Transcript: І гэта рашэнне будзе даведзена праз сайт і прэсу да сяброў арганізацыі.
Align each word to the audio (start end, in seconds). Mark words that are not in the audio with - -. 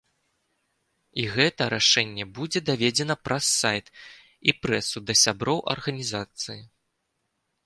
І 1.23 1.25
гэта 1.35 1.67
рашэнне 1.73 2.25
будзе 2.39 2.59
даведзена 2.71 3.15
праз 3.27 3.45
сайт 3.61 3.85
і 4.49 4.59
прэсу 4.65 4.97
да 5.11 5.19
сяброў 5.27 5.63
арганізацыі. 5.77 6.61